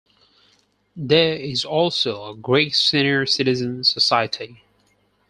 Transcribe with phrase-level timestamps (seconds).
[0.95, 4.63] There is also a Greek Senior Citizen Society.